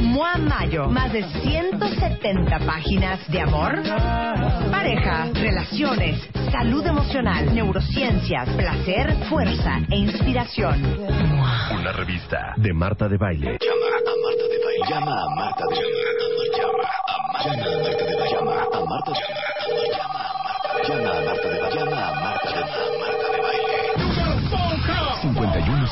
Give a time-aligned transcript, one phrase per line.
[0.00, 3.82] Mua Mayo, más de 170 páginas de amor,
[4.70, 6.20] pareja, relaciones,
[6.52, 10.82] salud emocional, neurociencias, placer, fuerza e inspiración.
[11.72, 13.58] Una revista de Marta de Baile.
[13.60, 14.88] Llama a Marta de Baile.
[14.88, 15.96] Llama a Marta de Baile.
[16.56, 18.30] Llama a Marta de Baile.
[18.32, 19.55] Llama a Marta de Baile.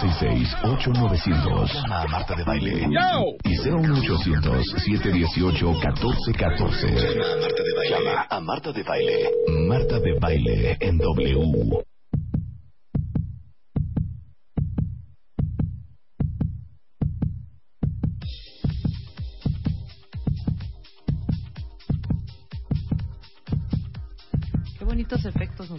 [0.04, 1.72] 5166-8900.
[1.72, 2.88] Llama a Marta de Baile.
[3.44, 5.08] Y 01800-718-1414.
[5.10, 5.60] Llama a
[7.40, 7.90] Marta de Baile.
[7.90, 9.30] Llama a Marta de Baile.
[9.68, 11.84] Marta de Baile en W.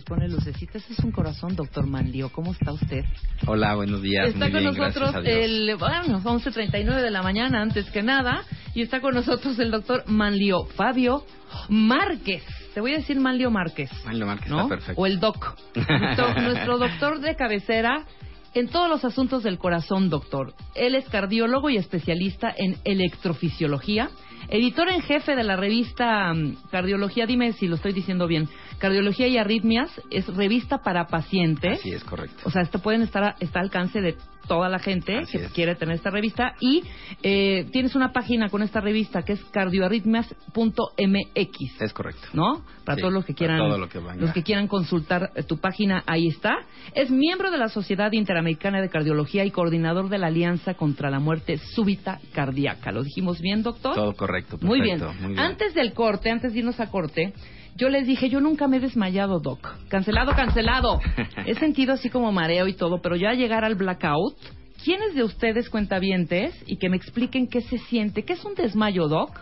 [0.06, 0.78] pone Lucecita.
[0.78, 2.30] Ese es un corazón, doctor Manlio.
[2.30, 3.04] ¿Cómo está usted?
[3.48, 4.28] Hola, buenos días.
[4.28, 8.44] Está Muy con bien, nosotros el, bueno, 11.39 de la mañana, antes que nada.
[8.74, 11.26] Y está con nosotros el doctor Manlio Fabio
[11.70, 12.44] Márquez.
[12.74, 13.90] Te voy a decir Manlio Márquez.
[14.06, 14.62] Manlio Márquez, ¿no?
[14.62, 15.02] está perfecto.
[15.02, 15.58] O el doc.
[15.76, 18.06] Nuestro doctor de cabecera
[18.54, 20.54] en todos los asuntos del corazón, doctor.
[20.76, 24.10] Él es cardiólogo y especialista en electrofisiología.
[24.50, 28.48] Editor en jefe de la revista mm, Cardiología, dime si lo estoy diciendo bien.
[28.78, 31.80] Cardiología y arritmias es revista para pacientes.
[31.80, 32.44] Así es, correcto.
[32.46, 34.16] O sea, esto pueden estar a, está al alcance de
[34.48, 35.52] toda la gente Así que es.
[35.52, 36.56] quiere tener esta revista.
[36.60, 36.84] Y
[37.24, 41.82] eh, tienes una página con esta revista que es cardioarritmias.mx.
[41.82, 42.28] Es correcto.
[42.34, 42.64] ¿No?
[42.84, 45.58] Para Sí, todos los que quieran todo lo que los que quieran consultar eh, tu
[45.58, 46.58] página, ahí está.
[46.94, 51.20] Es miembro de la Sociedad Interamericana de Cardiología y coordinador de la Alianza contra la
[51.20, 52.92] Muerte Súbita Cardíaca.
[52.92, 53.96] ¿Lo dijimos bien, doctor?
[53.96, 54.58] Todo correcto.
[54.62, 55.00] Muy bien.
[55.00, 55.40] perfecto, Muy bien.
[55.46, 57.34] Antes del corte, antes de irnos a corte,
[57.76, 59.76] yo les dije, yo nunca me he desmayado, Doc.
[59.90, 61.00] Cancelado, cancelado.
[61.46, 64.36] he sentido así como mareo y todo, pero ya llegar al blackout,
[64.84, 68.24] ¿quiénes de ustedes cuentavientes y que me expliquen qué se siente?
[68.24, 69.40] ¿Qué es un desmayo, Doc?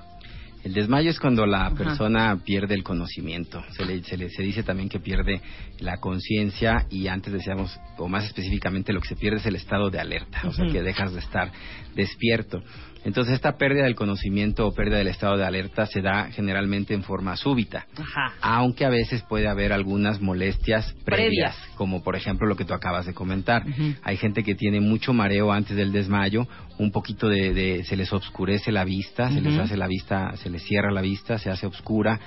[0.64, 1.76] El desmayo es cuando la Ajá.
[1.76, 3.62] persona pierde el conocimiento.
[3.72, 5.42] Se le, se le se dice también que pierde
[5.80, 9.90] la conciencia y antes decíamos, o más específicamente, lo que se pierde es el estado
[9.90, 11.52] de alerta, o sea, que dejas de estar
[11.96, 12.64] despierto.
[13.06, 17.04] Entonces, esta pérdida del conocimiento o pérdida del estado de alerta se da generalmente en
[17.04, 17.86] forma súbita.
[17.98, 18.34] Ajá.
[18.42, 21.58] aunque a veces puede haber algunas molestias previas, Previas.
[21.76, 23.64] como por ejemplo lo que tú acabas de comentar.
[24.04, 26.48] Hay gente que tiene mucho mareo antes del desmayo,
[26.78, 30.50] un poquito de, de- se les oscurece la vista, se les hace la vista, se
[30.50, 32.20] les cierra la vista, se hace oscura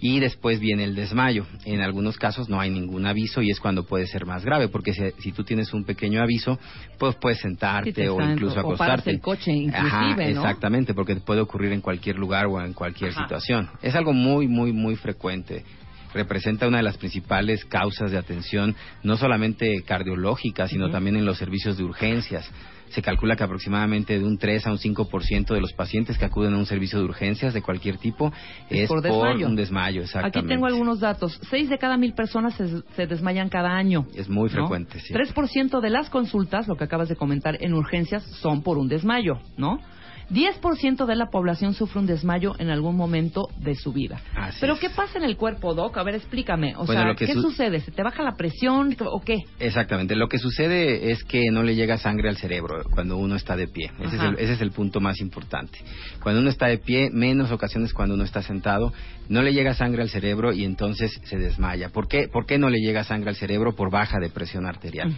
[0.00, 1.46] y después viene el desmayo.
[1.64, 4.92] En algunos casos no hay ningún aviso y es cuando puede ser más grave, porque
[4.92, 6.58] si, si tú tienes un pequeño aviso,
[6.98, 9.10] pues puedes sentarte te o incluso o acostarte.
[9.10, 10.22] el coche, inclusive, Ajá, ¿no?
[10.22, 13.22] Exactamente, porque puede ocurrir en cualquier lugar o en cualquier Ajá.
[13.22, 13.68] situación.
[13.82, 15.64] Es algo muy, muy, muy frecuente.
[16.12, 18.74] Representa una de las principales causas de atención,
[19.04, 22.50] no solamente cardiológica, sino también en los servicios de urgencias.
[22.90, 26.54] Se calcula que aproximadamente de un 3 a un 5% de los pacientes que acuden
[26.54, 28.32] a un servicio de urgencias de cualquier tipo
[28.68, 30.02] Es es, por un desmayo.
[30.02, 30.38] Exactamente.
[30.38, 31.38] Aquí tengo algunos datos.
[31.50, 34.06] Seis de cada mil personas se, se desmayan cada año.
[34.14, 34.54] Es muy ¿no?
[34.56, 35.14] frecuente, sí.
[35.14, 39.38] 3% de las consultas, lo que acabas de comentar, en urgencias son por un desmayo,
[39.56, 39.80] ¿no?
[40.30, 44.20] 10% de la población sufre un desmayo en algún momento de su vida.
[44.36, 44.80] Así Pero es.
[44.80, 45.96] ¿qué pasa en el cuerpo, Doc?
[45.98, 46.74] A ver, explícame.
[46.76, 47.80] O Bueno, sea, ¿qué su- sucede?
[47.80, 49.38] ¿Se te baja la presión o qué?
[49.58, 50.14] Exactamente.
[50.16, 53.66] Lo que sucede es que no le llega sangre al cerebro cuando uno está de
[53.68, 53.90] pie.
[54.00, 55.78] Ese es, el, ese es el punto más importante.
[56.22, 58.92] Cuando uno está de pie, menos ocasiones cuando uno está sentado,
[59.28, 61.88] no le llega sangre al cerebro y entonces se desmaya.
[61.90, 63.74] ¿Por qué, ¿Por qué no le llega sangre al cerebro?
[63.74, 65.12] Por baja de presión arterial.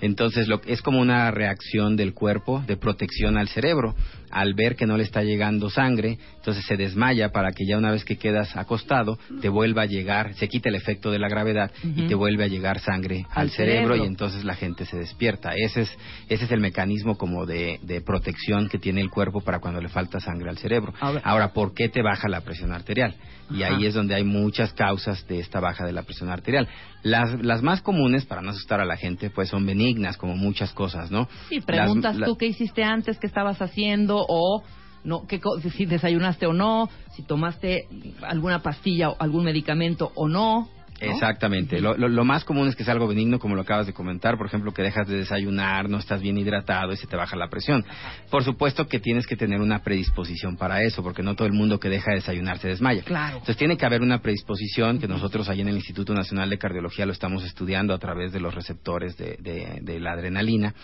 [0.00, 3.94] Entonces lo, es como una reacción del cuerpo de protección al cerebro.
[4.30, 7.92] Al ver que no le está llegando sangre, entonces se desmaya para que ya una
[7.92, 11.70] vez que quedas acostado, te vuelva a llegar, se quita el efecto de la gravedad
[11.84, 14.04] y te vuelve a llegar sangre Al al, cerebro, cerebro.
[14.04, 15.52] y entonces la gente se despierta.
[15.56, 15.96] Ese es,
[16.28, 19.88] ese es el mecanismo como de, de protección que tiene el cuerpo para cuando le
[19.88, 20.92] falta sangre al cerebro.
[21.00, 23.14] Ahora- Ahora, ¿por qué te baja la presión arterial?
[23.50, 23.76] Y Ajá.
[23.76, 26.68] ahí es donde hay muchas causas de esta baja de la presión arterial.
[27.02, 30.72] Las, las más comunes, para no asustar a la gente, pues son benignas, como muchas
[30.72, 31.28] cosas, ¿no?
[31.48, 34.62] Sí, preguntas Las- la- tú qué hiciste antes, qué estabas haciendo o
[35.04, 35.40] no, qué,
[35.76, 37.86] si desayunaste o no, si tomaste
[38.22, 40.68] alguna pastilla o algún medicamento o no.
[41.00, 41.80] Exactamente.
[41.80, 44.36] Lo, lo, lo más común es que sea algo benigno, como lo acabas de comentar.
[44.36, 47.48] Por ejemplo, que dejas de desayunar, no estás bien hidratado y se te baja la
[47.48, 47.84] presión.
[48.30, 51.78] Por supuesto que tienes que tener una predisposición para eso, porque no todo el mundo
[51.80, 53.02] que deja de desayunar se desmaya.
[53.02, 53.34] Claro.
[53.38, 57.06] Entonces tiene que haber una predisposición que nosotros ahí en el Instituto Nacional de Cardiología
[57.06, 60.74] lo estamos estudiando a través de los receptores de, de- de la adrenalina.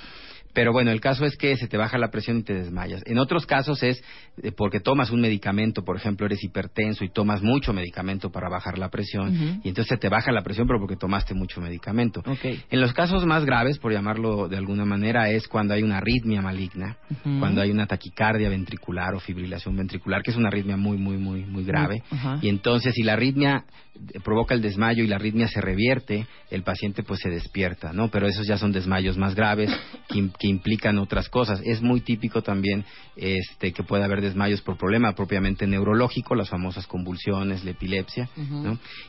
[0.55, 3.03] Pero bueno, el caso es que se te baja la presión y te desmayas.
[3.07, 4.03] En otros casos es
[4.43, 8.79] eh, porque tomas un medicamento, por ejemplo, eres hipertenso y tomas mucho medicamento para bajar
[8.79, 12.21] la presión y entonces se te baja la presión pero porque tomaste mucho medicamento.
[12.21, 12.45] Ok.
[12.71, 16.41] En los casos más graves, por llamarlo de alguna manera, es cuando hay una arritmia
[16.41, 21.17] maligna, cuando hay una taquicardia ventricular o fibrilación ventricular, que es una arritmia muy, muy,
[21.17, 22.03] muy, muy grave.
[22.41, 23.65] Y entonces, si la arritmia
[23.95, 28.09] eh, provoca el desmayo y la arritmia se revierte, el paciente pues se despierta, ¿no?
[28.09, 29.71] Pero esos ya son desmayos más graves
[30.09, 31.63] que, que implican otras cosas.
[31.65, 32.85] Es muy típico también
[33.17, 38.29] este, que pueda haber desmayos por problema propiamente neurológico, las famosas convulsiones, la epilepsia.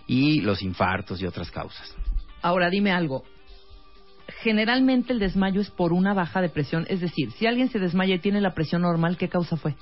[0.07, 1.93] Y los infartos y otras causas.
[2.41, 3.25] Ahora dime algo.
[4.43, 8.15] Generalmente el desmayo es por una baja de presión, es decir, si alguien se desmaya
[8.15, 9.75] y tiene la presión normal, ¿qué causa fue?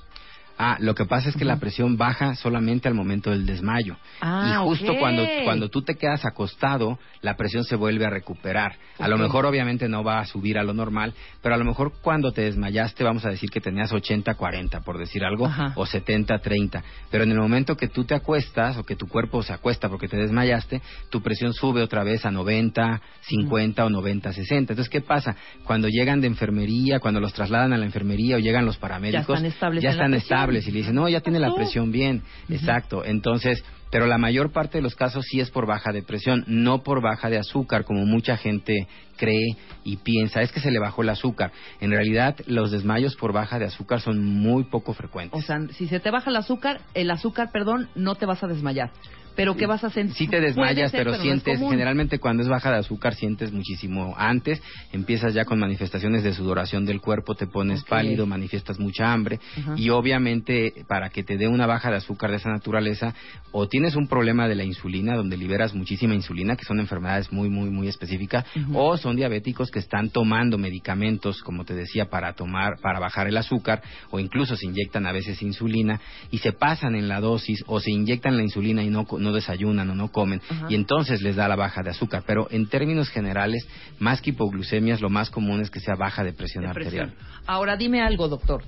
[0.56, 3.96] Ah, lo que pasa es que la presión baja solamente al momento del desmayo.
[4.20, 8.76] Ah, y justo cuando, cuando tú te quedas acostado, la presión se vuelve a recuperar.
[8.98, 11.12] A lo mejor obviamente no va a subir a lo normal,
[11.42, 15.24] pero a lo mejor cuando te desmayaste vamos a decir que tenías 80-40, por decir
[15.24, 15.72] algo, Ajá.
[15.74, 16.82] o 70-30.
[17.10, 20.08] Pero en el momento que tú te acuestas o que tu cuerpo se acuesta porque
[20.08, 20.80] te desmayaste,
[21.10, 24.72] tu presión sube otra vez a 90, 50 o 90, 60.
[24.72, 25.36] Entonces, ¿qué pasa?
[25.64, 29.46] Cuando llegan de enfermería, cuando los trasladan a la enfermería o llegan los paramédicos, están
[29.46, 30.28] estables ya en la están presión.
[30.50, 32.22] Y le dicen, no, ya tiene la presión bien.
[32.48, 33.04] Exacto.
[33.04, 36.82] Entonces, pero la mayor parte de los casos sí es por baja de presión, no
[36.82, 40.42] por baja de azúcar, como mucha gente cree y piensa.
[40.42, 41.52] Es que se le bajó el azúcar.
[41.80, 45.40] En realidad, los desmayos por baja de azúcar son muy poco frecuentes.
[45.40, 48.48] O sea, si se te baja el azúcar, el azúcar, perdón, no te vas a
[48.48, 48.90] desmayar.
[49.36, 50.12] Pero ¿qué vas a hacer?
[50.12, 54.62] Sí te desmayas, ser, pero, sientes, generalmente cuando es baja de azúcar sientes muchísimo antes,
[54.92, 59.40] empiezas ya con manifestaciones de sudoración del cuerpo, te pones pálido, manifiestas mucha hambre
[59.76, 63.14] y obviamente para que te dé una baja de azúcar de esa naturaleza
[63.50, 67.48] o tienes un problema de la insulina donde liberas muchísima insulina, que son enfermedades muy
[67.48, 72.78] muy muy específicas, o son diabéticos que están tomando medicamentos, como te decía, para tomar
[72.80, 76.00] para bajar el azúcar o incluso se inyectan a veces insulina
[76.30, 79.90] y se pasan en la dosis o se inyectan la insulina y no no desayunan
[79.90, 80.66] o no comen Ajá.
[80.68, 82.22] y entonces les da la baja de azúcar.
[82.26, 83.66] Pero en términos generales,
[83.98, 87.14] más que hipoglucemias, lo más común es que sea baja de presión arterial.
[87.46, 88.62] Ahora dime algo, doctor.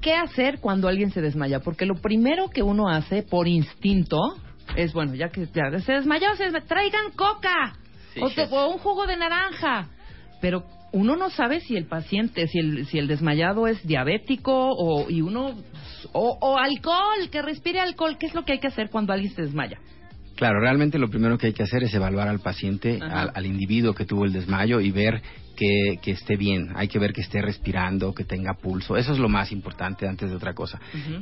[0.00, 1.60] ¿Qué hacer cuando alguien se desmaya?
[1.60, 4.18] Porque lo primero que uno hace por instinto
[4.76, 7.72] es, bueno, ya que ya se desmayó, se desmayó, traigan coca
[8.14, 9.88] Sí, o, te- o un jugo de naranja.
[10.40, 10.64] Pero
[10.96, 15.20] uno no sabe si el paciente, si el, si el desmayado es diabético o, y
[15.20, 15.54] uno,
[16.12, 18.16] o, o alcohol, que respire alcohol.
[18.18, 19.78] ¿Qué es lo que hay que hacer cuando alguien se desmaya?
[20.36, 24.04] Claro, realmente lo primero que hay que hacer es evaluar al paciente, al individuo que
[24.04, 25.22] tuvo el desmayo y ver
[25.56, 26.70] que, que esté bien.
[26.76, 28.96] Hay que ver que esté respirando, que tenga pulso.
[28.96, 30.78] Eso es lo más importante antes de otra cosa.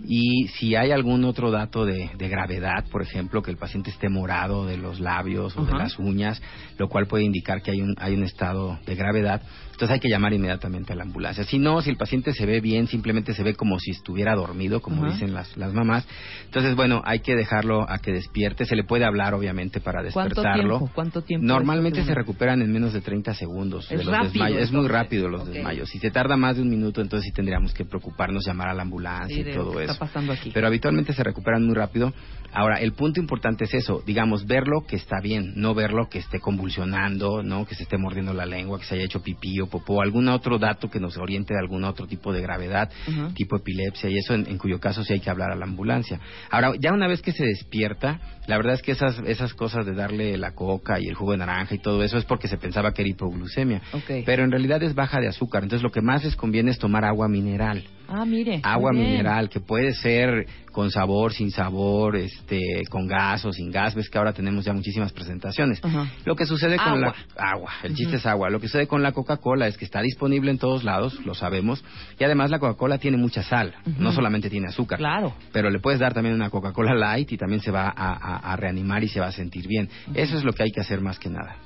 [0.06, 4.08] Y si hay algún otro dato de, de gravedad, por ejemplo, que el paciente esté
[4.08, 6.42] morado de los labios o de las uñas,
[6.78, 9.42] lo cual puede indicar que hay un, hay un estado de gravedad,
[9.74, 11.42] entonces hay que llamar inmediatamente a la ambulancia.
[11.44, 14.80] Si no, si el paciente se ve bien, simplemente se ve como si estuviera dormido,
[14.80, 16.06] como dicen las, las mamás,
[16.44, 18.66] entonces bueno, hay que dejarlo a que despierte.
[18.66, 20.78] Se le puede hablar, obviamente, para ¿Cuánto despertarlo.
[20.78, 20.94] tiempo?
[20.94, 21.46] ¿Cuánto tiempo?
[21.46, 24.62] Normalmente se recuperan en menos de 30 segundos Es de los rápido, desmayos.
[24.62, 25.88] Es muy rápido los desmayos.
[25.90, 28.82] Si se tarda más de un minuto, entonces sí tendríamos que preocuparnos, llamar a la
[28.82, 29.92] ambulancia Sí, y de lo todo que eso.
[29.92, 30.50] está pasando aquí.
[30.52, 32.12] Pero habitualmente se recuperan muy rápido.
[32.52, 36.38] Ahora, el punto importante es eso, digamos, verlo que está bien, no verlo que esté
[36.38, 40.02] convulsionando, no que se esté mordiendo la lengua, que se haya hecho pipí o popó,
[40.02, 42.90] algún otro dato que nos oriente de algún otro tipo de gravedad,
[43.34, 46.20] tipo epilepsia y eso en, en cuyo caso sí hay que hablar a la ambulancia.
[46.50, 49.94] Ahora, ya una vez que se despierta, la verdad es que esas esas cosas de
[49.94, 52.92] darle la coca y el jugo de naranja y todo eso es porque se pensaba
[52.92, 53.82] que era hipoglucemia.
[54.24, 57.04] Pero en realidad es baja de azúcar, entonces lo que más les conviene es tomar
[57.04, 58.60] agua mineral Ah, mire.
[58.62, 59.04] agua bien.
[59.10, 62.58] mineral que puede ser con sabor, sin sabor, este,
[62.90, 63.94] con gas o sin gas.
[63.94, 65.80] Ves que ahora tenemos ya muchísimas presentaciones.
[65.82, 66.08] Ajá.
[66.24, 67.14] Lo que sucede con Agua.
[67.36, 68.50] la agua, el chiste es agua.
[68.50, 71.82] Lo que sucede con la Coca-Cola es que está disponible en todos lados, lo sabemos,
[72.18, 74.98] y además la Coca-Cola tiene mucha sal, no solamente tiene azúcar.
[74.98, 75.32] Claro.
[75.52, 78.56] Pero le puedes dar también una Coca-Cola light y también se va a, a- a
[78.56, 79.88] reanimar y se va a sentir bien.
[80.12, 81.56] Eso es lo que hay que hacer más que nada.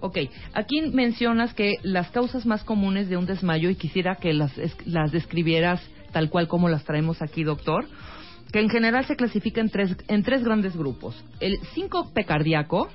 [0.00, 0.18] Ok,
[0.52, 4.52] aquí mencionas que las causas más comunes de un desmayo, y quisiera que las,
[4.84, 5.80] las describieras
[6.12, 7.86] tal cual como las traemos aquí, doctor,
[8.52, 11.22] que en general se clasifica en tres, en tres grandes grupos.
[11.40, 12.88] El síncope cardíaco,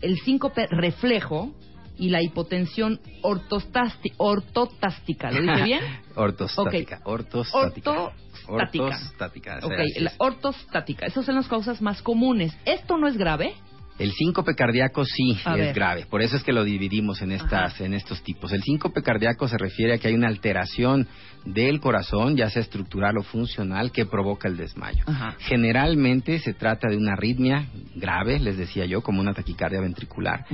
[0.00, 1.52] el síncope reflejo
[1.98, 5.30] y la hipotensión ortotástica.
[5.30, 5.82] ¿Lo dije bien?
[6.14, 7.00] Ortostática.
[7.04, 8.12] Ortostática.
[8.46, 8.84] Ortostática.
[8.84, 9.58] Ortostática.
[9.62, 11.06] Ok, la ortostática.
[11.06, 12.56] Esas son las causas más comunes.
[12.64, 13.54] ¿Esto no es grave?
[13.98, 15.74] El síncope cardíaco sí A es ver.
[15.74, 17.84] grave, por eso es que lo dividimos en estas Ajá.
[17.84, 18.52] en estos tipos.
[18.52, 21.08] El síncope cardíaco se refiere a que hay una alteración
[21.44, 25.02] del corazón, ya sea estructural o funcional, que provoca el desmayo.
[25.06, 25.34] Ajá.
[25.38, 30.44] Generalmente se trata de una arritmia grave, les decía yo, como una taquicardia ventricular,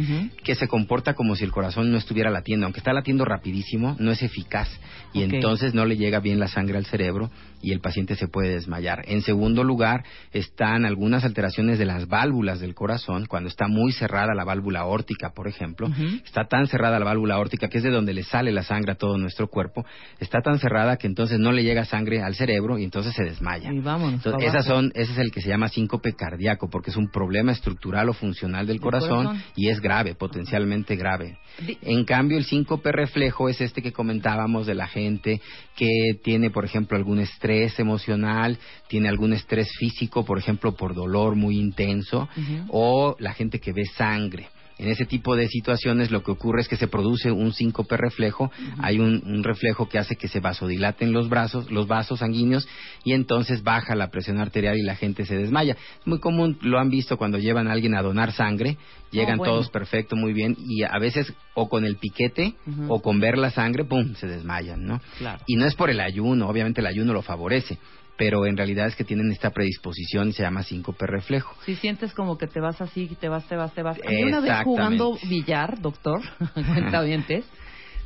[0.44, 4.10] que se comporta como si el corazón no estuviera latiendo, aunque está latiendo rapidísimo, no
[4.10, 4.68] es eficaz
[5.12, 7.30] y entonces no le llega bien la sangre al cerebro
[7.62, 9.02] y el paciente se puede desmayar.
[9.06, 14.32] En segundo lugar, están algunas alteraciones de las válvulas del corazón, cuando está muy cerrada
[14.32, 15.90] la válvula aórtica, por ejemplo,
[16.24, 18.94] está tan cerrada la válvula aórtica que es de donde le sale la sangre a
[18.94, 19.84] todo nuestro cuerpo,
[20.20, 23.72] está tan cerrada que entonces no le llega sangre al cerebro y entonces se desmaya.
[23.72, 24.24] Y vámonos.
[24.24, 27.50] Entonces, esas son, ese es el que se llama síncope cardíaco, porque es un problema
[27.50, 29.42] estructural o funcional del corazón, corazón.
[29.56, 31.36] y es grave, potencialmente grave.
[31.82, 35.40] En cambio, el síncope reflejo es este que comentábamos de la gente
[35.76, 35.88] que
[36.22, 41.58] tiene, por ejemplo, algún estrés emocional, tiene algún estrés físico, por ejemplo, por dolor muy
[41.58, 42.28] intenso,
[42.68, 44.48] o la gente que ve sangre.
[44.76, 48.50] En ese tipo de situaciones lo que ocurre es que se produce un síncope reflejo,
[48.80, 52.66] hay un, un reflejo que hace que se vasodilaten los brazos, los vasos sanguíneos
[53.04, 55.76] y entonces baja la presión arterial y la gente se desmaya.
[56.00, 58.76] Es muy común, lo han visto cuando llevan a alguien a donar sangre,
[59.12, 59.52] llegan bueno.
[59.52, 62.54] todos perfecto, muy bien y a veces o con el piquete
[62.88, 65.00] o con ver la sangre, pum, se desmayan, ¿no?
[65.18, 65.40] Claro.
[65.46, 67.78] Y no es por el ayuno, obviamente el ayuno lo favorece,
[68.16, 71.56] pero en realidad es que tienen esta predisposición y se llama síncope reflejo.
[71.64, 73.98] Si sientes como que te vas así, te vas, te vas, te vas.
[73.98, 76.20] A mí una vez jugando billar, doctor,
[76.54, 77.44] cuentavientes,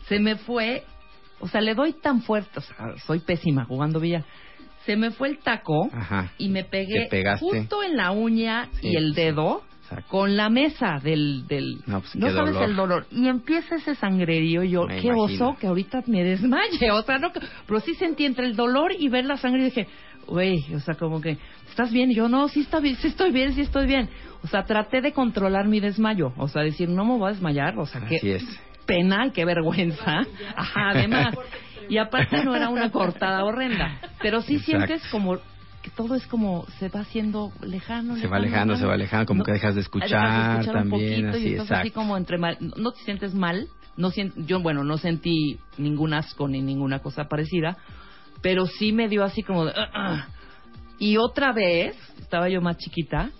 [0.08, 0.84] se me fue,
[1.40, 4.24] o sea, le doy tan fuerte, o sea, soy pésima jugando billar.
[4.86, 6.32] Se me fue el taco Ajá.
[6.38, 10.10] y me pegué justo en la uña Sí, y el dedo Exacto.
[10.10, 11.46] con la mesa del...
[11.46, 12.62] del No, pues, sabes dolor.
[12.62, 13.06] el dolor.
[13.10, 15.48] Y empieza ese sangrerío y yo, Me qué imagino.
[15.48, 16.90] oso que ahorita me desmaye.
[16.92, 17.30] O sea, no,
[17.66, 19.86] pero sí sentí entre el dolor y ver la sangre y dije,
[20.26, 21.38] güey, o sea, como que,
[21.70, 22.10] ¿estás bien?
[22.10, 24.08] Y yo, no, sí, está bien, sí estoy bien, sí estoy bien.
[24.42, 26.32] O sea, traté de controlar mi desmayo.
[26.36, 27.78] O sea, decir, no me voy a desmayar.
[27.78, 28.44] O sea, Así qué es.
[28.86, 30.20] pena qué vergüenza.
[30.56, 31.34] Ajá, además.
[31.88, 33.98] Y aparte no era una cortada horrenda.
[34.20, 34.86] Pero sí Exacto.
[34.86, 35.38] sientes como
[35.88, 38.16] que todo es como se va haciendo lejano.
[38.16, 41.54] Se va alejando, se va alejando, como que dejas de escuchar también, poquito así, y
[41.54, 42.58] estás así como entre mal.
[42.76, 43.68] No, te sientes mal.
[43.96, 47.76] No yo, bueno, no sentí ningún asco ni ninguna cosa parecida.
[48.42, 49.72] Pero sí me dio así como de...
[49.74, 50.28] "Ah, ah".
[50.98, 53.30] Y otra vez, estaba yo más chiquita.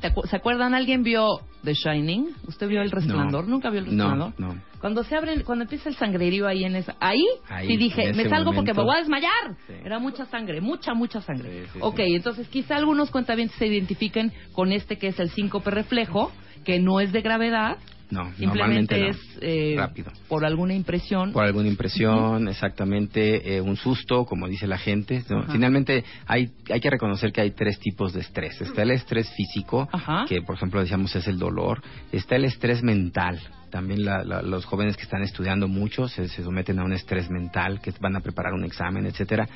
[0.00, 0.74] ¿Te acu- ¿Se acuerdan?
[0.74, 2.28] ¿Alguien vio The Shining?
[2.46, 3.48] ¿Usted vio El Resplandor?
[3.48, 4.34] ¿Nunca vio El No, Resplandor?
[4.38, 4.62] no.
[4.80, 8.28] Cuando se abren, cuando empieza el sangrerío ahí en esa, ahí, Ahí, sí dije, me
[8.28, 9.56] salgo porque me voy a desmayar.
[9.66, 9.74] Sí.
[9.84, 11.64] Era mucha sangre, mucha, mucha sangre.
[11.64, 15.70] Sí, sí, ok, entonces quizá algunos cuentavientes se identifiquen con este que es el síncope
[15.70, 16.30] reflejo,
[16.64, 17.78] que no es de gravedad,
[18.10, 19.06] No, normalmente no.
[19.08, 20.10] es eh, Rápido.
[20.28, 21.32] por alguna impresión.
[21.32, 25.22] Por alguna impresión, exactamente, eh, un susto, como dice la gente.
[25.52, 28.60] Finalmente, hay, hay que reconocer que hay tres tipos de estrés.
[28.60, 30.24] Está el estrés físico, Ajá.
[30.28, 31.82] que por ejemplo decíamos es el dolor.
[32.12, 33.40] Está el estrés mental.
[33.70, 37.28] También la- la- los jóvenes que están estudiando mucho se, se someten a un estrés
[37.28, 39.46] mental, que van a preparar un examen, etcétera.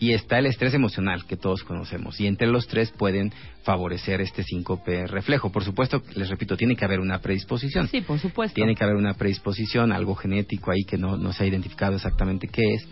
[0.00, 2.18] Y está el estrés emocional, que todos conocemos.
[2.20, 5.52] Y entre los tres pueden favorecer este síncope reflejo.
[5.52, 7.86] Por supuesto, les repito, tiene que haber una predisposición.
[7.86, 8.54] Sí, por supuesto.
[8.54, 12.48] Tiene que haber una predisposición, algo genético ahí que no, no se ha identificado exactamente
[12.48, 12.88] qué es.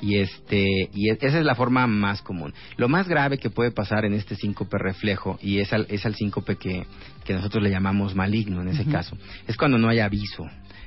[0.00, 2.52] Y este y esa es la forma más común.
[2.76, 6.14] Lo más grave que puede pasar en este síncope reflejo y es al, es al
[6.14, 6.86] síncope que,
[7.24, 10.46] que nosotros le llamamos maligno en ese caso, es cuando no hay aviso.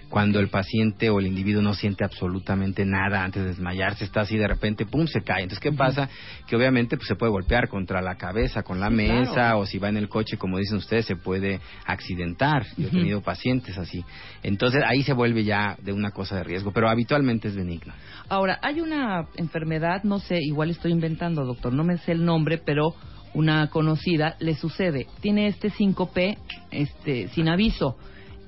[0.10, 4.38] Cuando el paciente o el individuo no siente absolutamente nada antes de desmayarse, está así
[4.38, 5.44] de repente, pum, se cae.
[5.44, 6.10] Entonces, ¿qué pasa?
[6.48, 9.60] Que obviamente pues, se puede golpear contra la cabeza, con la Sí, mesa, claro.
[9.60, 12.66] o si va en el coche, como dicen ustedes, se puede accidentar.
[12.78, 14.04] Yo he tenido pacientes así.
[14.44, 17.94] Entonces, ahí se vuelve ya de una cosa de riesgo, pero habitualmente es benigno.
[18.30, 22.58] Ahora, hay una enfermedad, no sé, igual estoy inventando, doctor, no me sé el nombre,
[22.58, 22.96] pero
[23.36, 25.06] una conocida le sucede.
[25.22, 26.38] Tiene este síncope
[26.72, 27.96] este, sin aviso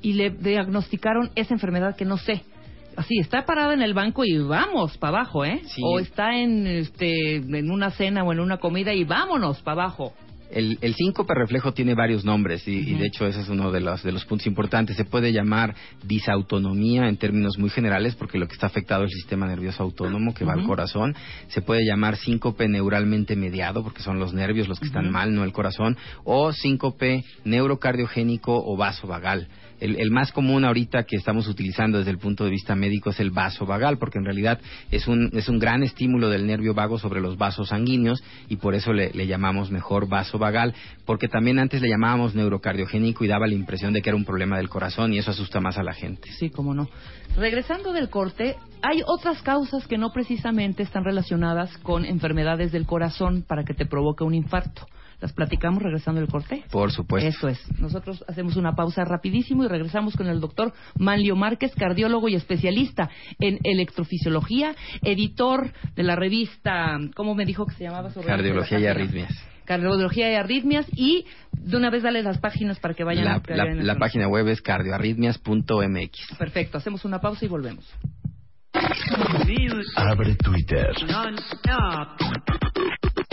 [0.01, 2.43] y le diagnosticaron esa enfermedad que no sé.
[2.95, 5.61] Así, está parada en el banco y vamos para abajo, ¿eh?
[5.65, 5.81] Sí.
[5.83, 10.13] O está en, este, en una cena o en una comida y vámonos para abajo.
[10.51, 14.03] El, el síncope reflejo tiene varios nombres y, de hecho ese es uno de los,
[14.03, 14.97] de los puntos importantes.
[14.97, 19.21] Se puede llamar disautonomía en términos muy generales porque lo que está afectado es el
[19.21, 21.15] sistema nervioso autónomo que va al corazón.
[21.47, 25.45] Se puede llamar síncope neuralmente mediado porque son los nervios los que están mal, no
[25.45, 25.97] el corazón.
[26.25, 29.47] O síncope neurocardiogénico o vasovagal.
[29.81, 33.31] El, más común ahorita que estamos utilizando desde el punto de vista médico es el
[33.31, 34.59] vaso vagal, porque en realidad
[34.91, 38.75] es un, es un gran estímulo del nervio vago sobre los vasos sanguíneos y por
[38.75, 43.47] eso le, le llamamos mejor vaso vagal, porque también antes le llamábamos neurocardiogénico y daba
[43.47, 45.93] la impresión de que era un problema del corazón y eso asusta más a la
[45.93, 46.29] gente.
[46.37, 46.87] Sí, cómo no.
[47.35, 53.43] Regresando del corte, hay otras causas que no precisamente están relacionadas con enfermedades del corazón
[53.47, 54.85] para que te provoque un infarto.
[55.21, 56.63] ¿Las platicamos regresando del corte?
[56.71, 57.29] Por supuesto.
[57.29, 57.79] Eso es.
[57.79, 63.09] Nosotros hacemos una pausa rapidísimo y regresamos con el doctor Manlio Márquez, cardiólogo y especialista
[63.39, 68.09] en electrofisiología, editor de la revista, ¿cómo me dijo que se llamaba?
[68.11, 69.31] Sobre Cardiología y arritmias.
[69.65, 73.55] Cardiología y arritmias y de una vez dale las páginas para que vayan La, a
[73.55, 76.37] la- la página web es cardioarritmias.mx.
[76.39, 77.85] Perfecto, hacemos una pausa y volvemos.
[79.95, 80.91] Abre Twitter.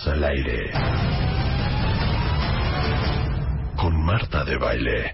[0.00, 0.70] 10 años al aire.
[3.76, 5.12] Con Marta de Baile.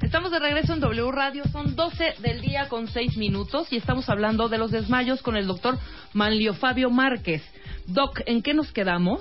[0.00, 4.08] Estamos de regreso en W Radio, son 12 del día con 6 minutos y estamos
[4.08, 5.78] hablando de los desmayos con el doctor
[6.14, 7.42] Manlio Fabio Márquez.
[7.86, 9.20] Doc, ¿en qué nos quedamos?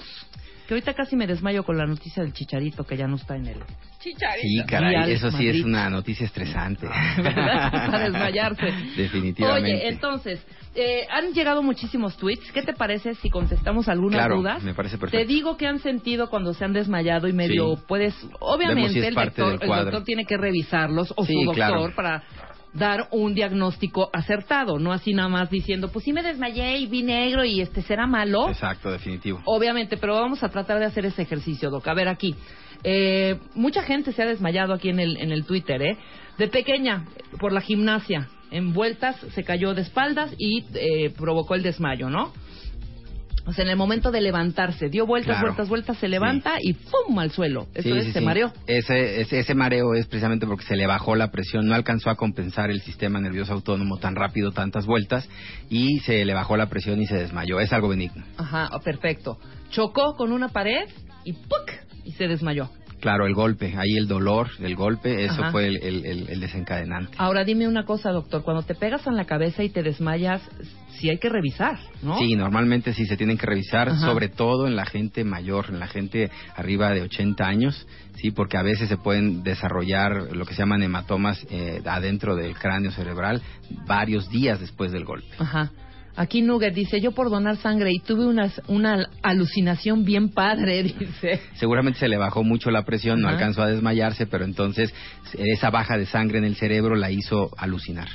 [0.68, 3.48] Que ahorita casi me desmayo con la noticia del chicharito que ya no está en
[3.48, 3.58] el...
[4.00, 5.60] Sí, Y caray, eso sí Madrid.
[5.60, 6.88] es una noticia estresante.
[7.18, 7.72] ¿Verdad?
[7.72, 8.66] Para desmayarse.
[8.96, 9.74] Definitivamente.
[9.74, 10.46] Oye, entonces,
[10.76, 12.52] eh, han llegado muchísimos tweets.
[12.52, 14.62] ¿Qué te parece si contestamos algunas Claro, dudas?
[14.64, 15.26] me parece perfecto.
[15.26, 17.84] Te digo que han sentido cuando se han desmayado y medio Sí.
[17.88, 18.14] puedes...
[18.40, 21.96] Obviamente si el, doctor, el doctor tiene que revisarlos o Sí, su doctor claro.
[21.96, 22.24] para
[22.78, 27.04] dar un diagnóstico acertado, no así nada más diciendo, pues sí me desmayé y vi
[27.04, 28.50] negro y este será malo.
[28.50, 29.42] Exacto, definitivo.
[29.46, 31.88] Obviamente, pero vamos a tratar de hacer ese ejercicio, Doc.
[31.88, 32.36] A ver, aquí.
[32.84, 35.98] Eh, mucha gente se ha desmayado aquí en el, en el Twitter, ¿eh?
[36.38, 37.06] De pequeña,
[37.40, 38.30] por la gimnasia.
[38.52, 42.32] En vueltas se cayó de espaldas y eh, provocó el desmayo, ¿no?
[43.48, 45.48] O sea, en el momento de levantarse, dio vueltas, Claro.
[45.48, 47.18] vueltas, vueltas, se levanta y ¡pum!
[47.18, 47.68] al suelo.
[47.74, 48.26] Eso Sí, es, sí, se sí.
[48.26, 48.52] mareó.
[48.68, 52.16] Ese, ese, ese mareo es precisamente porque se le bajó la presión, no alcanzó a
[52.16, 55.30] compensar el sistema nervioso autónomo tan rápido, tantas vueltas,
[55.70, 57.62] y se le bajó la presión y se desmayó.
[57.62, 58.26] Es algo benigno.
[58.36, 59.40] Ajá, perfecto.
[59.72, 60.86] Chocó con una pared
[61.24, 61.72] y ¡puc!
[62.04, 62.70] Y se desmayó.
[63.00, 65.52] Claro, el golpe, ahí el dolor, el golpe, eso Ajá.
[65.52, 67.14] fue el, el- el- el desencadenante.
[67.18, 68.44] Ahora dime una cosa, doctor.
[68.44, 70.42] Cuando te pegas en la cabeza y te desmayas,
[71.00, 72.18] sí hay que revisar, ¿no?
[72.18, 74.00] Sí, normalmente sí se tienen que revisar, Ajá.
[74.08, 78.58] sobre todo en la gente mayor, en la gente arriba de 80 años, sí, porque
[78.58, 83.42] a veces se pueden desarrollar lo que se llaman hematomas eh, adentro del cráneo cerebral
[83.86, 85.28] varios días después del golpe.
[85.38, 85.72] Ajá.
[86.18, 91.40] Aquí Nugget dice, yo por donar sangre y tuve una, una alucinación bien padre, dice.
[91.54, 93.38] Seguramente se le bajó mucho la presión, no Ajá.
[93.38, 94.92] alcanzó a desmayarse, pero entonces
[95.38, 98.08] esa baja de sangre en el cerebro la hizo alucinar.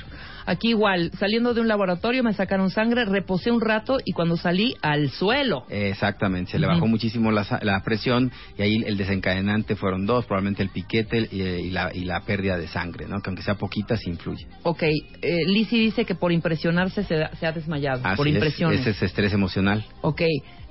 [0.45, 4.75] Aquí igual, saliendo de un laboratorio me sacaron sangre, reposé un rato y cuando salí
[4.81, 5.65] al suelo.
[5.69, 10.63] Exactamente, se le bajó muchísimo la, la presión y ahí el desencadenante fueron dos, probablemente
[10.63, 13.21] el piquete y, y la, y la pérdida de sangre, ¿no?
[13.21, 14.45] que aunque sea poquita, sí influye.
[14.63, 18.81] Ok, eh, Lizzie dice que por impresionarse se, se ha desmayado, Así por es, impresiones.
[18.81, 19.85] ese es estrés emocional.
[20.01, 20.21] Ok,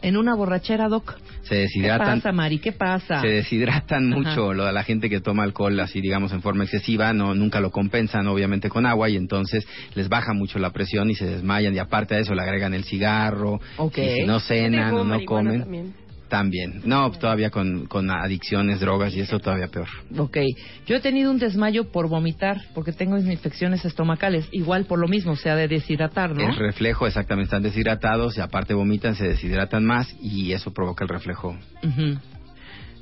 [0.03, 1.17] en una borrachera, Doc.
[1.43, 2.59] Se ¿Qué deshidratan, pasa, Mari?
[2.59, 3.21] ¿Qué pasa?
[3.21, 4.17] se deshidratan Ajá.
[4.17, 4.53] mucho.
[4.53, 7.71] Lo de la gente que toma alcohol así, digamos, en forma excesiva, no nunca lo
[7.71, 11.79] compensan, obviamente, con agua y entonces les baja mucho la presión y se desmayan y
[11.79, 13.61] aparte de eso le agregan el cigarro.
[13.79, 13.99] Ok.
[13.99, 16.02] Y si no cenan o no comen, también.
[16.33, 16.81] También.
[16.87, 19.89] No, todavía con, con adicciones, drogas y eso todavía peor.
[20.17, 20.39] Ok,
[20.87, 25.33] yo he tenido un desmayo por vomitar, porque tengo infecciones estomacales, igual por lo mismo,
[25.33, 26.49] o sea, de deshidratar, ¿no?
[26.49, 31.11] El reflejo, exactamente, están deshidratados y aparte vomitan, se deshidratan más y eso provoca el
[31.11, 31.55] reflejo.
[31.83, 32.19] Ujú.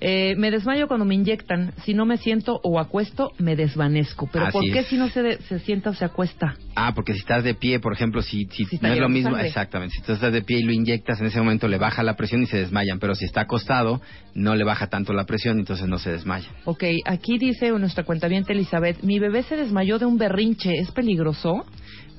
[0.01, 1.73] Eh, me desmayo cuando me inyectan.
[1.85, 4.29] Si no me siento o acuesto, me desvanezco.
[4.33, 4.87] Pero Así ¿por qué es.
[4.87, 6.57] si no se, de- se sienta o se acuesta?
[6.75, 9.49] Ah, porque si estás de pie, por ejemplo, si, si no es lo mismo, sangre.
[9.49, 12.17] exactamente, si tú estás de pie y lo inyectas, en ese momento le baja la
[12.17, 14.01] presión y se desmayan, pero si está acostado,
[14.35, 16.49] no le baja tanto la presión, entonces no se desmaya.
[16.65, 21.65] Ok, aquí dice nuestra cuentaviente Elizabeth, mi bebé se desmayó de un berrinche, ¿es peligroso?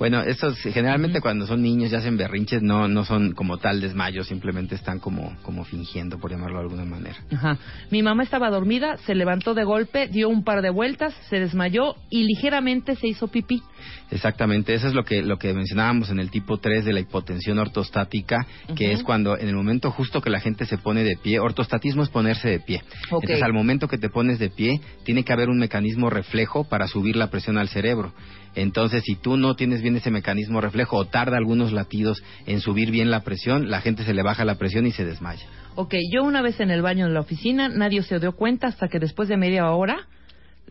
[0.02, 4.28] Bueno, estos generalmente cuando son niños y hacen berrinches no no son como tal desmayos,
[4.28, 7.18] simplemente están como como fingiendo, por llamarlo de alguna manera.
[7.32, 7.60] Ajá.
[7.92, 11.96] Mi mamá estaba dormida, se levantó de golpe, dio un par de vueltas, se desmayó
[12.10, 13.62] y ligeramente se hizo pipí.
[14.10, 17.60] Exactamente, eso es lo que lo que mencionábamos en el tipo 3 de la hipotensión
[17.60, 21.40] ortostática, que es cuando en el momento justo que la gente se pone de pie,
[21.40, 22.82] ortostatismo es ponerse de pie.
[23.12, 23.24] Ok.
[23.24, 26.88] Entonces, al momento que te pones de pie, tiene que haber un mecanismo reflejo para
[26.88, 28.14] subir la presión al cerebro.
[28.56, 32.92] Entonces, si tú no tienes bien ese mecanismo reflejo o tarda algunos latidos en subir
[32.92, 35.46] bien la presión, la gente se le baja la presión y se desmaya.
[35.76, 38.88] Ok, yo una vez en el baño de la oficina, nadie se dio cuenta hasta
[38.90, 40.08] que después de media hora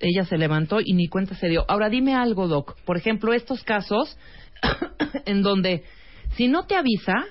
[0.00, 1.64] ella se levantó y ni cuenta se dio.
[1.68, 2.76] Ahora dime algo, Doc.
[2.84, 4.18] Por ejemplo, estos casos
[5.26, 5.84] en donde
[6.36, 7.24] si no te avisa,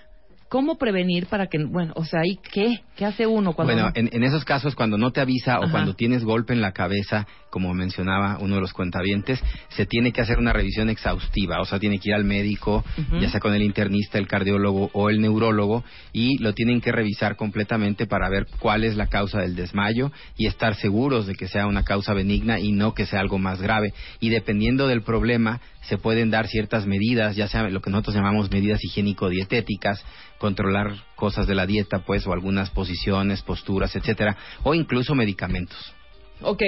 [0.50, 2.82] ¿cómo prevenir para que, bueno, o sea, ¿y qué?
[2.98, 5.70] ¿Qué hace uno cuando Bueno, no- en, en esos casos, cuando no te avisa o
[5.72, 10.22] cuando tienes golpe en la cabeza, como mencionaba uno de los cuentavientes, se tiene que
[10.22, 11.62] hacer una revisión exhaustiva.
[11.62, 12.84] O sea, tiene que ir al médico,
[13.22, 15.84] ya sea con el internista, el cardiólogo o el neurólogo,
[16.14, 20.48] y lo tienen que revisar completamente para ver cuál es la causa del desmayo y
[20.48, 23.94] estar seguros de que sea una causa benigna y no que sea algo más grave.
[24.20, 28.52] Y dependiendo del problema, se pueden dar ciertas medidas, ya sea lo que nosotros llamamos
[28.52, 30.04] medidas higiénico-dietéticas,
[30.38, 35.94] controlar cosas de la dieta, pues, o algunas posiciones, posturas, etcétera, o incluso medicamentos.
[36.42, 36.62] Ok,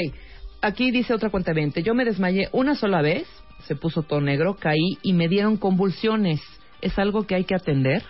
[0.61, 3.27] aquí dice otra cuenta Yo me desmayé una sola vez,
[3.65, 6.41] se puso todo negro, caí y me dieron convulsiones.
[6.81, 8.03] ¿Es algo que hay que atender?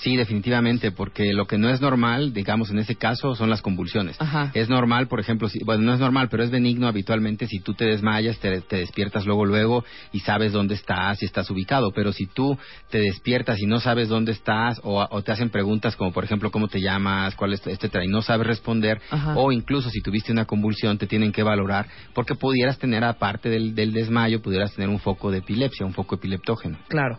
[0.00, 4.16] Sí, definitivamente, porque lo que no es normal, digamos en ese caso, son las convulsiones.
[4.20, 4.50] Ajá.
[4.54, 7.74] Es normal, por ejemplo, si, bueno, no es normal, pero es benigno habitualmente si tú
[7.74, 11.90] te desmayas, te, te despiertas luego, luego y sabes dónde estás y estás ubicado.
[11.92, 12.56] Pero si tú
[12.90, 16.50] te despiertas y no sabes dónde estás o, o te hacen preguntas como, por ejemplo,
[16.50, 19.34] cómo te llamas, cuál es, etcétera, y no sabes responder, Ajá.
[19.36, 23.74] o incluso si tuviste una convulsión, te tienen que valorar porque pudieras tener, aparte del,
[23.74, 26.78] del desmayo, pudieras tener un foco de epilepsia, un foco epileptógeno.
[26.88, 27.18] Claro.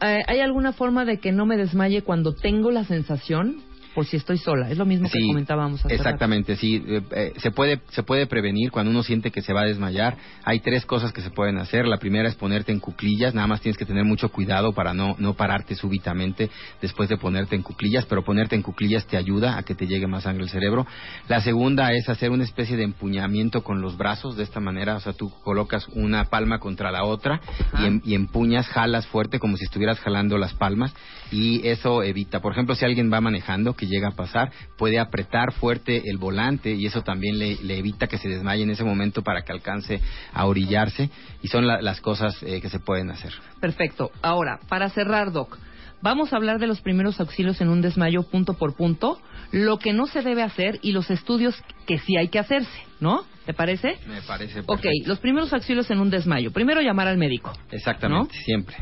[0.00, 3.62] Eh, ¿Hay alguna forma de que no me desmaye cuando tengo la sensación?
[3.94, 4.70] Por si estoy sola.
[4.70, 6.02] Es lo mismo que comentábamos hace rato.
[6.02, 6.82] Exactamente, sí.
[6.86, 10.16] Eh, eh, se, puede, se puede prevenir cuando uno siente que se va a desmayar.
[10.44, 11.86] Hay tres cosas que se pueden hacer.
[11.86, 13.34] La primera es ponerte en cuclillas.
[13.34, 16.50] Nada más tienes que tener mucho cuidado para no, no pararte súbitamente
[16.80, 20.06] después de ponerte en cuclillas, pero ponerte en cuclillas te ayuda a que te llegue
[20.06, 20.86] más sangre al cerebro.
[21.28, 24.96] La segunda es hacer una especie de empuñamiento con los brazos de esta manera.
[24.96, 27.40] O sea, tú colocas una palma contra la otra
[27.80, 30.94] y, em- y empuñas, jalas fuerte como si estuvieras jalando las palmas
[31.32, 35.52] y eso evita, por ejemplo, si alguien va manejando que llega a pasar, puede apretar
[35.52, 39.42] fuerte el volante y eso también le, evita que se desmaye en ese momento para
[39.42, 40.00] que alcance
[40.34, 41.08] a orillarse
[41.42, 43.32] y son la- las cosas eh, que se pueden hacer.
[43.60, 44.10] Perfecto.
[44.20, 45.56] Ahora, para cerrar, Doc,
[46.02, 49.18] vamos a hablar de los primeros auxilios en un desmayo punto por punto,
[49.50, 53.24] lo que no se debe hacer y los estudios que sí hay que hacerse, ¿no?
[53.46, 53.96] ¿Te parece?
[54.06, 56.52] Me parece Ok, los primeros auxilios en un desmayo.
[56.52, 57.52] Primero llamar al médico.
[57.70, 58.76] Exactamente, siempre.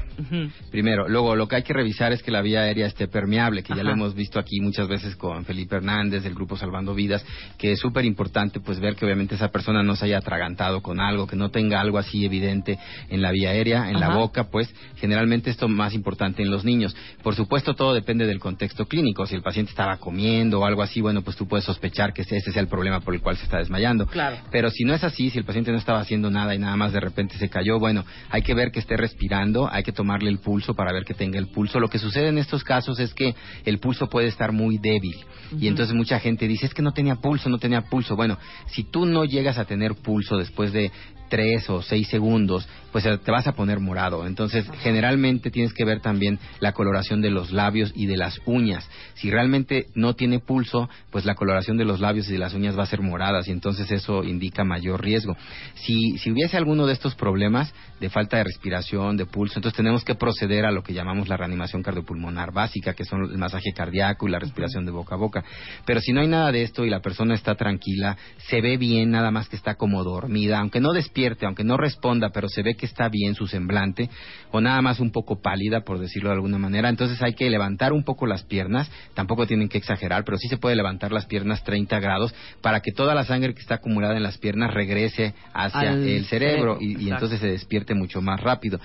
[0.70, 3.74] Primero, luego lo que hay que revisar es que la vía aérea esté permeable, que
[3.74, 7.24] ya lo hemos visto aquí muchas veces con Felipe Hernández del grupo Salvando Vidas,
[7.56, 11.00] que es súper importante pues ver que obviamente esa persona no se haya atragantado con
[11.00, 12.78] algo, que no tenga algo así evidente
[13.08, 16.96] en la vía aérea, en la boca, pues generalmente esto más importante en los niños.
[17.22, 21.00] Por supuesto todo depende del contexto clínico, si el paciente estaba comiendo o algo así,
[21.00, 23.58] bueno pues tú puedes sospechar que ese sea el problema por el cual se está
[23.58, 24.07] desmayando.
[24.10, 24.38] Claro.
[24.50, 26.92] Pero si no es así, si el paciente no estaba haciendo nada y nada más
[26.92, 30.38] de repente se cayó, bueno, hay que ver que esté respirando, hay que tomarle el
[30.38, 31.80] pulso para ver que tenga el pulso.
[31.80, 35.16] Lo que sucede en estos casos es que el pulso puede estar muy débil
[35.58, 38.16] y entonces mucha gente dice, es que no tenía pulso, no tenía pulso.
[38.16, 40.90] Bueno, si tú no llegas a tener pulso después de
[41.28, 44.26] tres o seis segundos, pues eh, te vas a poner morado.
[44.26, 48.88] Entonces, generalmente tienes que ver también la coloración de los labios y de las uñas.
[49.14, 52.78] Si realmente no tiene pulso, pues la coloración de los labios y de las uñas
[52.78, 55.36] va a ser moradas y entonces eso indica mayor riesgo.
[55.74, 60.04] Si, si hubiese alguno de estos problemas de falta de respiración, de pulso, entonces tenemos
[60.04, 64.26] que proceder a lo que llamamos la reanimación cardiopulmonar básica, que son el masaje cardíaco
[64.26, 65.44] y la respiración de boca a boca.
[65.84, 68.16] Pero si no hay nada de esto y la persona está tranquila,
[68.48, 72.30] se ve bien, nada más que está como dormida, aunque no despierte, aunque no responda,
[72.30, 74.08] pero se ve que está bien su semblante,
[74.50, 77.92] o nada más un poco pálida, por decirlo de alguna manera, entonces hay que levantar
[77.92, 81.62] un poco las piernas, tampoco tienen que exagerar, pero sí se puede levantar las piernas
[81.64, 85.92] 30 grados para que toda la sangre que está acumulada en las piernas regrese hacia
[85.92, 88.78] Al el cerebro, cerebro, y, entonces se despierte mucho más rápido.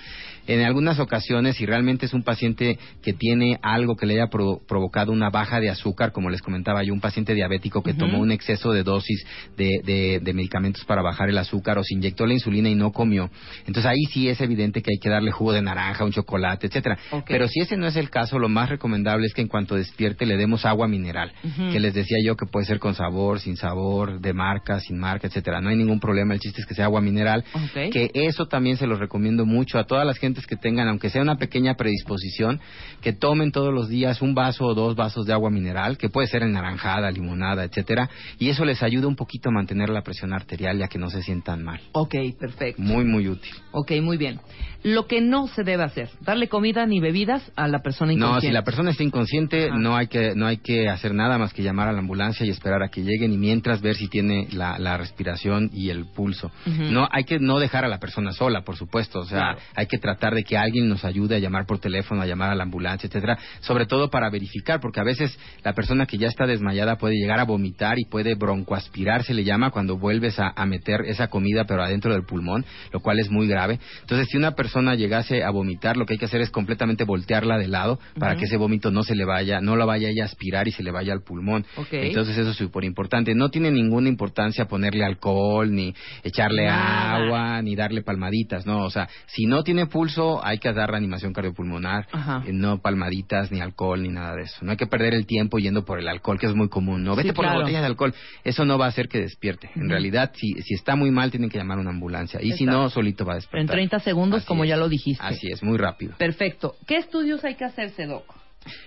[0.46, 4.60] En algunas ocasiones, si realmente es un paciente que tiene algo que le haya pro-
[4.66, 8.30] provocado una baja de azúcar, como les comentaba yo, un paciente diabético que tomó un
[8.32, 9.24] exceso de dosis
[9.56, 12.92] de, de- de medicamentos para bajar el azúcar o se inyectó la insulina y no
[12.92, 13.30] comió,
[13.66, 16.98] entonces ahí sí es evidente que hay que darle jugo de naranja, un chocolate, etcétera.
[17.32, 20.26] Pero si ese no es el caso, lo más recomendable es que en cuanto despierte
[20.26, 21.32] le demos agua mineral,
[21.72, 24.98] que les decía yo que puede ser con sabor, sin sabor, de marca, sin sin
[24.98, 25.60] marca, etcétera.
[25.60, 27.44] No hay ningún problema, el chiste es que sea agua mineral.
[27.92, 31.22] Que eso también se los recomiendo mucho a todas las gentes que tengan, aunque sea
[31.22, 32.60] una pequeña predisposición,
[33.00, 36.28] que tomen todos los días un vaso o dos vasos de agua mineral, que puede
[36.28, 40.78] ser naranjada, limonada, etcétera, y eso les ayuda un poquito a mantener la presión arterial
[40.78, 41.80] ya que no se sientan mal.
[41.92, 42.80] Ok, perfecto.
[42.80, 43.52] Muy, muy útil.
[43.72, 44.40] Ok, muy bien.
[44.84, 48.46] Lo que no se debe hacer, darle comida ni bebidas a la persona No, inconsciente.
[48.48, 49.78] si la persona está inconsciente, Ajá.
[49.78, 52.50] no hay que no hay que hacer nada más que llamar a la ambulancia y
[52.50, 56.50] esperar a que lleguen y mientras ver si tiene la, la respiración y el pulso.
[56.66, 59.20] No hay que no dejar a la persona sola, por supuesto.
[59.20, 59.58] O sea, Claro.
[59.74, 62.54] hay que tratar de que alguien nos ayude a llamar por teléfono, a llamar a
[62.54, 63.38] la ambulancia, etcétera.
[63.60, 67.40] Sobre todo para verificar, porque a veces la persona que ya está desmayada puede llegar
[67.40, 71.64] a vomitar y puede broncoaspirar, se le llama cuando vuelves a, a meter esa comida
[71.64, 73.78] pero adentro del pulmón, lo cual es muy grave.
[74.02, 77.58] Entonces, si una persona llegase a vomitar, lo que hay que hacer es completamente voltearla
[77.58, 80.68] de lado para que ese vómito no se le vaya, no lo vaya a aspirar
[80.68, 81.64] y se le vaya al pulmón.
[81.90, 83.34] Entonces, eso es súper importante.
[83.34, 87.14] No tiene ninguna importancia ponerle alcohol, ni echarle Nada.
[87.16, 88.84] agua, ni darle palmaditas, ¿no?
[88.84, 92.42] O sea, si no tiene pulso, hay que dar reanimación cardiopulmonar, Ajá.
[92.46, 94.56] eh, no palmaditas, ni alcohol, ni nada de eso.
[94.62, 97.12] No hay que perder el tiempo yendo por el alcohol, que es muy común, ¿no?
[97.14, 97.58] Sí, Vete por claro.
[97.58, 98.14] la botella de alcohol.
[98.42, 99.70] Eso no va a hacer que despierte.
[99.76, 102.40] En realidad, si, si está muy mal, tienen que llamar a una ambulancia.
[102.42, 103.60] Y si no, solito va a despertar.
[103.60, 105.24] En 30 segundos, Así como ya lo dijiste.
[105.24, 106.14] Así es, muy rápido.
[106.18, 106.76] Perfecto.
[106.86, 108.43] ¿Qué estudios hay que hacerse, Doc?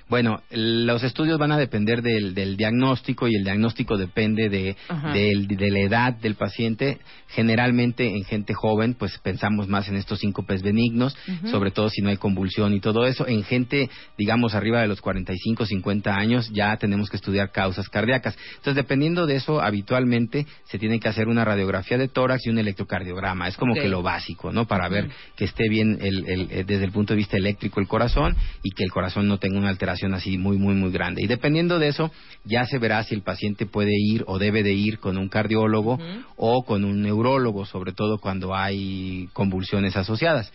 [0.10, 5.12] Bueno, los estudios van a depender del, del diagnóstico y el diagnóstico depende de, Ajá.
[5.12, 7.00] del- de la edad del paciente.
[7.28, 11.50] Generalmente en gente joven, pues pensamos más en estos síncopes benignos, Ujú.
[11.50, 13.28] sobre todo si no hay convulsión y todo eso.
[13.28, 18.38] En gente, digamos, arriba de los 45, 50 años, ya tenemos que estudiar causas cardíacas.
[18.52, 22.60] Entonces, dependiendo de eso, habitualmente se tiene que hacer una radiografía de tórax y un
[22.60, 23.50] electrocardiograma.
[23.50, 24.66] Es como que lo básico, ¿no?
[24.68, 27.88] Para ver que esté bien el- el- eh, desde el punto de vista eléctrico el
[27.90, 31.22] corazón y que el corazón no tenga una alteración así muy, muy, muy grande.
[31.22, 32.12] Y dependiendo de eso,
[32.46, 36.00] ya se verá si el paciente puede ir o debe de ir con un cardiólogo
[36.36, 40.52] o con un neurólogo, sobre todo cuando hay convulsiones asociadas.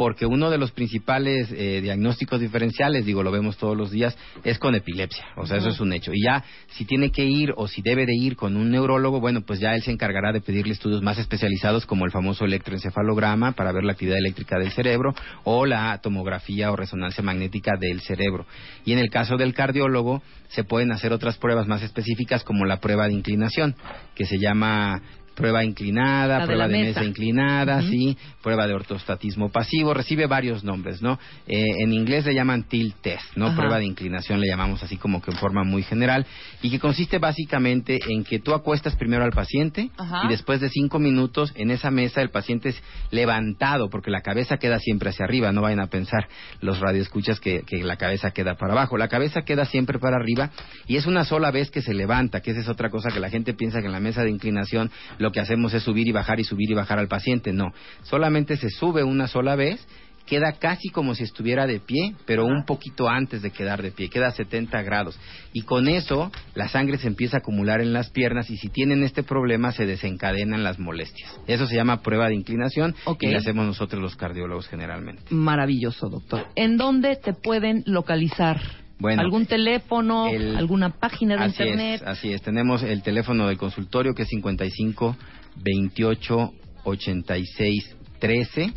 [0.00, 4.58] Porque uno de los principales eh, diagnósticos diferenciales, digo, lo vemos todos los días, es
[4.58, 5.26] con epilepsia.
[5.36, 6.10] O sea, eso es un hecho.
[6.14, 9.42] Y ya, si tiene que ir o si debe de ir con un neurólogo, bueno,
[9.42, 13.72] pues ya él se encargará de pedirle estudios más especializados como el famoso electroencefalograma para
[13.72, 18.46] ver la actividad eléctrica del cerebro o la tomografía o resonancia magnética del cerebro.
[18.86, 22.80] Y en el caso del cardiólogo, se pueden hacer otras pruebas más específicas como la
[22.80, 23.76] prueba de inclinación,
[24.14, 25.02] que se llama
[25.34, 27.00] prueba inclinada, de prueba de, mesa.
[27.00, 31.18] mesa inclinada, sí, prueba de ortostatismo pasivo, recibe varios nombres, ¿no?
[31.46, 33.46] Eh, en inglés le llaman tilt test, ¿no?
[33.46, 33.56] Ajá.
[33.56, 36.26] Prueba de inclinación le llamamos así como que en forma muy general
[36.62, 40.22] y que consiste básicamente en que tú acuestas primero al paciente Ajá.
[40.24, 44.58] y después de cinco minutos en esa mesa el paciente es levantado porque la cabeza
[44.58, 46.28] queda siempre hacia arriba, no vayan a pensar
[46.60, 50.50] los radioescuchas que, que la cabeza queda para abajo, la cabeza queda siempre para arriba
[50.86, 53.30] y es una sola vez que se levanta, que esa es otra cosa que la
[53.30, 56.40] gente piensa que en la mesa de inclinación lo que hacemos es subir y bajar
[56.40, 57.52] y subir y bajar al paciente.
[57.52, 59.86] No, solamente se sube una sola vez,
[60.26, 64.08] queda casi como si estuviera de pie, pero un poquito antes de quedar de pie,
[64.08, 65.18] queda a 70 grados.
[65.52, 69.02] Y con eso la sangre se empieza a acumular en las piernas y si tienen
[69.02, 71.38] este problema se desencadenan las molestias.
[71.46, 73.24] Eso se llama prueba de inclinación Ok.
[73.24, 75.22] y la hacemos nosotros los cardiólogos generalmente.
[75.30, 76.46] Maravilloso, doctor.
[76.54, 78.60] ¿En dónde te pueden localizar?
[79.00, 80.28] Bueno, ¿Algún teléfono?
[80.28, 82.02] el- ¿Alguna página de así internet?
[82.02, 82.42] Es, así es.
[82.42, 85.16] Tenemos el teléfono del consultorio que es 55
[85.56, 86.52] 28
[86.84, 88.72] 86 13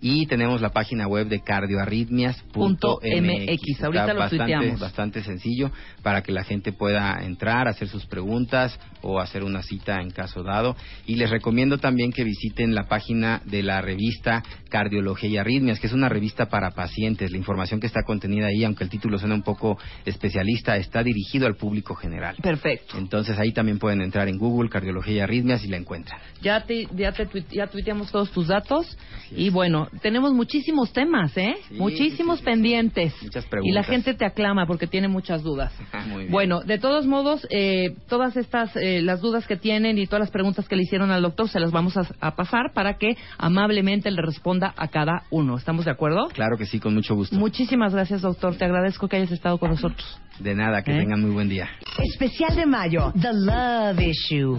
[0.00, 3.82] y tenemos la página web de cardioarritmias.mx.
[3.82, 4.80] Ahorita Está lo bastante, tuiteamos.
[4.80, 5.70] bastante sencillo
[6.02, 10.42] para que la gente pueda entrar, hacer sus preguntas o hacer una cita en caso
[10.42, 10.76] dado.
[11.06, 15.86] Y les recomiendo también que visiten la página de la revista Cardiología y Arritmias, que
[15.86, 17.30] es una revista para pacientes.
[17.30, 21.46] La información que está contenida ahí, aunque el título suena un poco especialista, está dirigido
[21.46, 22.36] al público general.
[22.42, 22.98] Perfecto.
[22.98, 26.20] Entonces ahí también pueden entrar en Google Cardiología y Arritmias y la encuentran.
[26.42, 28.96] Ya te, ya te ya tuiteamos todos tus datos
[29.30, 31.56] y bueno, tenemos muchísimos temas, ¿eh?
[31.68, 32.50] Sí, muchísimos sí, sí.
[32.50, 33.14] pendientes.
[33.22, 33.86] Muchas Y la preguntas.
[33.86, 35.72] gente te aclama porque tiene muchas dudas.
[36.08, 36.32] Muy bien.
[36.32, 40.30] Bueno, de todos modos, eh, todas estas, eh, las dudas que tienen y todas las
[40.30, 44.10] preguntas que le hicieron al doctor se las vamos a, a pasar para que amablemente
[44.10, 45.56] le responda a cada uno.
[45.56, 46.28] ¿Estamos de acuerdo?
[46.32, 47.36] Claro que sí, con mucho gusto.
[47.36, 48.56] Muchísimas gracias, doctor.
[48.56, 50.20] Te agradezco que hayas estado con nosotros.
[50.40, 50.98] De nada, que ¿Eh?
[50.98, 51.68] tengan muy buen día.
[52.12, 54.58] Especial de mayo, The Love Issue.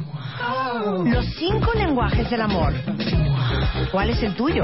[1.05, 2.73] Los cinco lenguajes del amor.
[3.91, 4.63] ¿Cuál es el tuyo?